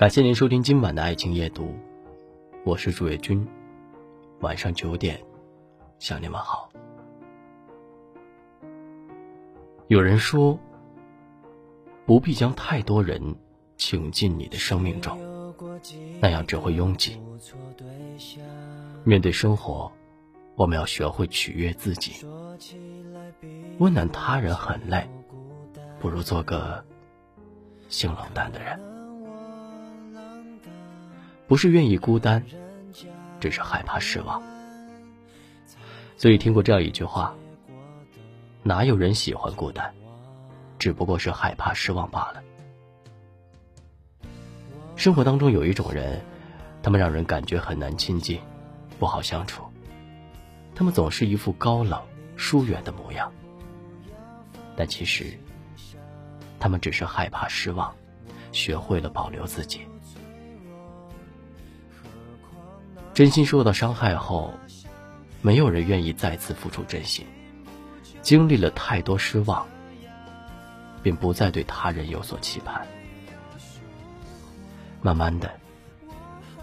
[0.00, 1.74] 感谢您收听今晚的爱情夜读，
[2.64, 3.46] 我是朱月君。
[4.40, 5.20] 晚上九点，
[5.98, 6.70] 向你们好。
[9.88, 10.58] 有人说，
[12.06, 13.36] 不必将太多人
[13.76, 15.20] 请进你的生命中，
[16.18, 17.20] 那样只会拥挤。
[19.04, 19.92] 面对生活，
[20.54, 22.26] 我们要学会取悦自己。
[23.80, 25.06] 温暖他人很累，
[25.98, 26.82] 不如做个
[27.90, 28.80] 性冷淡的人。
[31.50, 32.40] 不是愿意孤单，
[33.40, 34.40] 只是害怕失望。
[36.16, 37.34] 所以听过这样一句话：
[38.62, 39.92] 哪有人喜欢孤单，
[40.78, 42.42] 只不过是害怕失望罢了。
[44.94, 46.20] 生活当中有一种人，
[46.84, 48.40] 他们让人感觉很难亲近，
[49.00, 49.64] 不好相处。
[50.72, 52.00] 他们总是一副高冷、
[52.36, 53.28] 疏远的模样，
[54.76, 55.36] 但其实，
[56.60, 57.92] 他们只是害怕失望，
[58.52, 59.80] 学会了保留自己。
[63.20, 64.54] 真心受到伤害后，
[65.42, 67.26] 没有人愿意再次付出真心。
[68.22, 69.66] 经历了太多失望，
[71.02, 72.86] 便不再对他人有所期盼。
[75.02, 75.52] 慢慢的，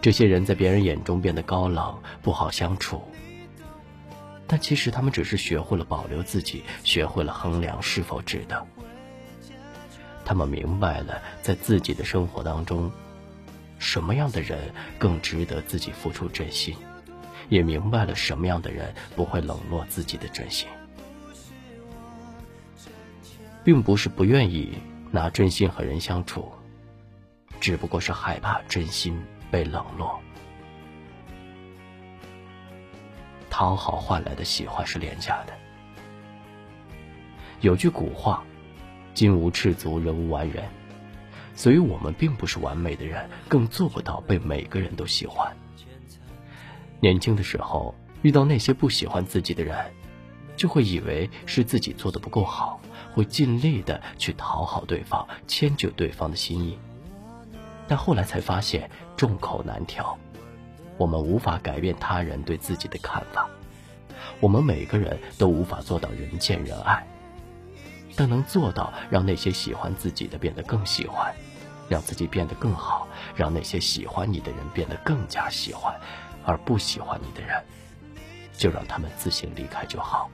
[0.00, 3.00] 这些人在别人眼中变得高冷、不好相处。
[4.48, 8.66] 但其实他们只是学会了保留自己，学会了衡量是否值得。
[10.24, 12.90] 他们明白了，在自己的生活当中。
[13.80, 16.76] 什么样的人更值得自己付出真心，
[17.48, 20.68] 也明白了什么样的人不会冷落自己的真心，
[23.64, 24.78] 并不是不愿意
[25.10, 26.52] 拿真心和人相处，
[27.58, 30.20] 只不过是害怕真心被冷落。
[33.48, 35.54] 讨好换来的喜欢是廉价的。
[37.60, 38.44] 有句古话
[39.12, 40.64] ：“金无赤足，人无完人。”
[41.60, 45.54] 所以我们并不是完美的人，更做不到被每个人都喜欢。
[47.00, 49.76] 年轻的时候遇到那些不喜欢自己的人，
[50.56, 52.80] 就会以为是自己做的不够好，
[53.12, 56.78] 会尽力的去讨好对方，迁就对方的心意。
[57.86, 60.16] 但后来才发现众口难调，
[60.96, 63.50] 我们无法改变他人对自己的看法，
[64.40, 67.06] 我们每个人都无法做到人见人爱，
[68.16, 71.30] 但能做到让那些喜欢自己的变得更喜欢。
[71.90, 75.92] 让自己变得更好，让那些喜欢你的人变得更加喜欢，
[76.46, 77.60] 而不喜欢你的人，
[78.56, 80.30] 就让他们自行离开就好。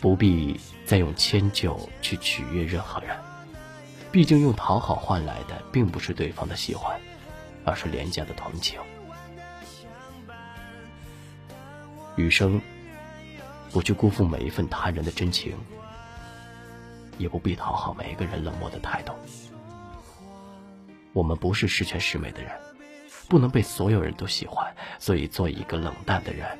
[0.00, 3.16] 不必再用迁就去取悦任何人，
[4.10, 7.00] 毕竟用讨好换来的并不是对方的喜欢，
[7.64, 8.80] 而是廉价的同情。
[12.16, 12.60] 余生，
[13.70, 15.56] 不去辜负每一份他人的真情。
[17.20, 19.12] 也不必讨好每一个人冷漠的态度。
[21.12, 22.50] 我们不是十全十美的人，
[23.28, 26.58] 不能被所有人都喜欢，所以做一个冷淡的人，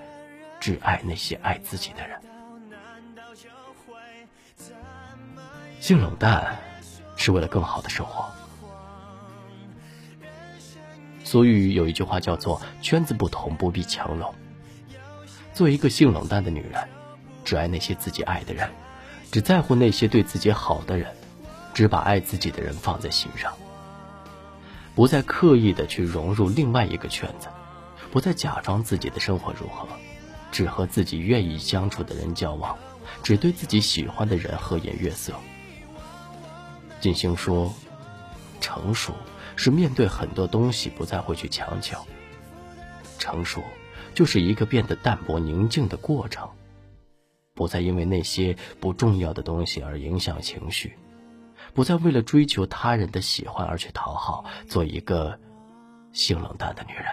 [0.60, 2.21] 只爱那些爱自己的人。
[5.81, 6.59] 性冷淡
[7.16, 8.28] 是为了更好的生活。
[11.25, 14.34] 俗语有一句话叫做“圈子不同，不必强融”。
[15.54, 16.87] 做一个性冷淡的女人，
[17.44, 18.69] 只爱那些自己爱的人。
[19.31, 21.09] 只在乎那些对自己好的人，
[21.73, 23.53] 只把爱自己的人放在心上，
[24.95, 27.47] 不再刻意的去融入另外一个圈子，
[28.11, 29.87] 不再假装自己的生活如何，
[30.51, 32.77] 只和自己愿意相处的人交往，
[33.23, 35.33] 只对自己喜欢的人和颜悦色。
[37.01, 37.73] 金星说
[38.61, 39.15] ：“成熟
[39.55, 41.97] 是面对很多东西不再会去强求，
[43.19, 43.63] 成熟
[44.13, 46.49] 就是一个变得淡泊宁静的过程。”
[47.60, 50.97] 不再因为那些不重要的东西而影响情绪，
[51.75, 55.38] 不再为了追求他人的喜欢而去讨好，做一个
[56.10, 57.04] 性冷淡的女人。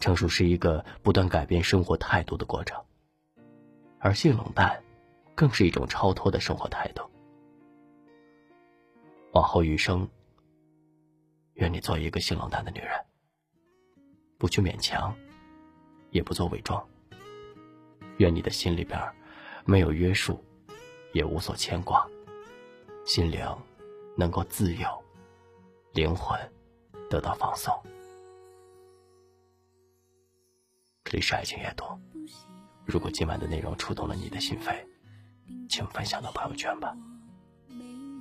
[0.00, 2.82] 成熟是一个不断改变生活态度的过程，
[4.00, 4.82] 而性冷淡，
[5.36, 7.08] 更是一种超脱的生活态度。
[9.34, 10.08] 往后余生，
[11.54, 12.90] 愿你做一个性冷淡的女人，
[14.36, 15.14] 不去勉强，
[16.10, 16.84] 也不做伪装。
[18.18, 18.98] 愿你的心里边
[19.64, 20.42] 没有约束，
[21.12, 22.06] 也无所牵挂，
[23.04, 23.46] 心灵
[24.16, 24.88] 能够自由，
[25.92, 26.38] 灵魂
[27.10, 27.74] 得到放松。
[31.04, 31.84] 这里是爱情阅读，
[32.84, 34.76] 如果今晚的内容触动了你的心扉，
[35.68, 36.96] 请分享到朋友圈吧。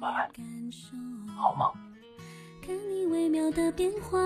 [0.01, 0.29] 晚安，
[1.37, 1.71] 好梦。
[2.61, 4.17] 看你微妙的变化，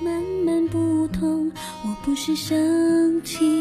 [0.00, 1.50] 慢慢不同。
[1.82, 3.55] 我不是生气，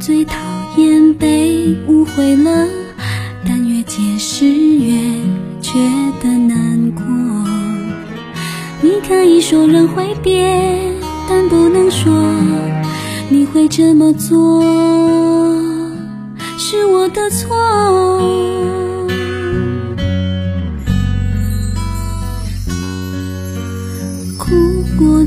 [0.00, 0.34] 最讨
[0.76, 2.66] 厌被误会了，
[3.46, 4.98] 但越解释越
[5.60, 5.78] 觉
[6.20, 7.04] 得难过。
[8.80, 10.92] 你可以说人会变，
[11.28, 12.12] 但不能说
[13.28, 14.62] 你会这么做
[16.58, 18.91] 是我的错。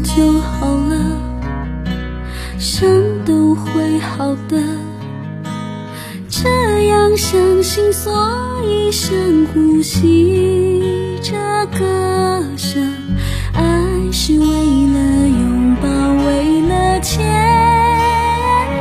[0.03, 0.95] 就好了，
[2.57, 2.87] 伤
[3.25, 4.61] 都会好的。
[6.29, 8.13] 这样相信，所
[8.65, 11.33] 以深呼吸这
[11.77, 12.91] 歌声。
[13.53, 13.63] 爱
[14.11, 15.87] 是为了拥抱，
[16.25, 17.23] 为了牵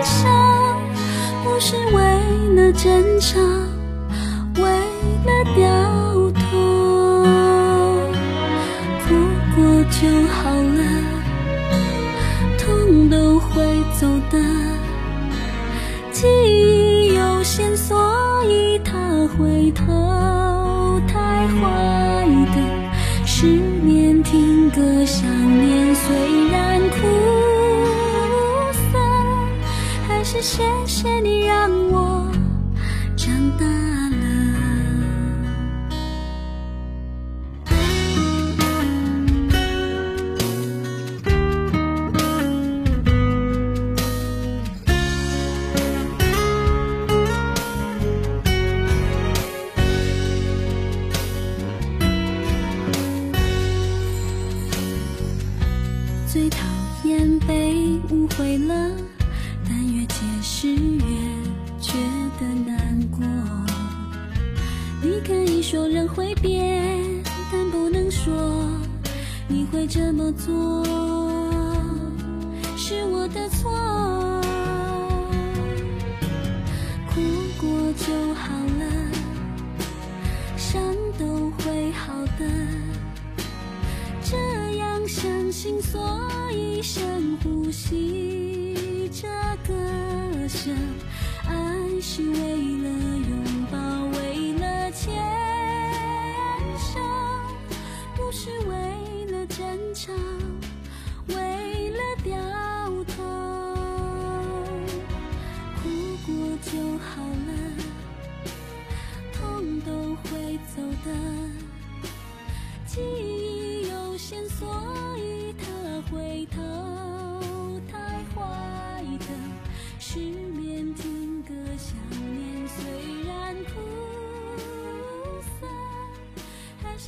[0.03, 0.29] 手，
[1.45, 2.03] 不是为
[2.57, 3.39] 了争吵，
[4.57, 4.63] 为
[5.25, 5.63] 了掉
[18.85, 19.85] 他回头。
[21.07, 22.57] 太坏的
[23.27, 26.97] 失眠，听歌想念，虽然苦
[28.73, 28.99] 涩，
[30.09, 32.27] 还是谢谢你让我
[56.35, 56.59] 最讨
[57.05, 58.91] 厌被误会了，
[59.69, 61.05] 但越解释越
[61.81, 61.93] 觉
[62.41, 63.25] 得难过。
[65.01, 67.23] 你可以说人会变，
[67.53, 68.35] 但不能说
[69.47, 70.85] 你会这么做
[72.77, 73.71] 是我的错。
[77.11, 77.21] 哭
[77.61, 78.85] 过就好了，
[80.57, 80.83] 伤
[81.17, 82.45] 都会好的。
[84.25, 84.37] 这
[85.07, 86.01] 相信，所
[86.53, 87.44] 以生活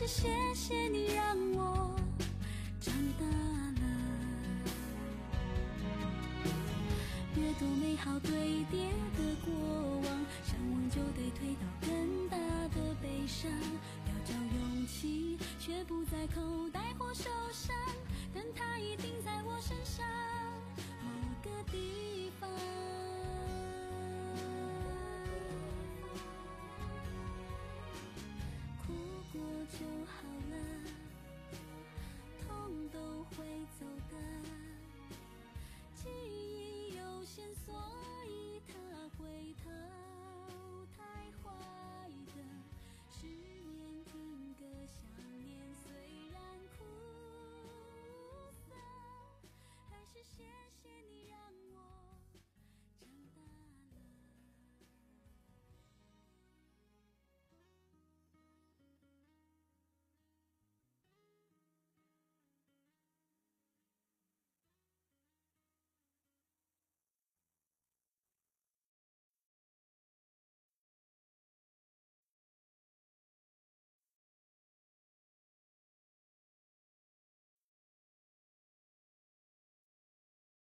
[0.06, 1.92] 谢谢你让我
[2.80, 3.82] 长大了，
[7.34, 9.52] 阅读美好堆叠的过
[10.04, 10.04] 往，
[10.44, 12.36] 想忘就得推到更大
[12.68, 17.74] 的悲伤，要找勇气，却不在口袋或手上。
[29.72, 30.35] 就好